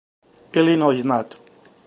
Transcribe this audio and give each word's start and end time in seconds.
Illinois 0.61 1.03
Nat. 1.11 1.37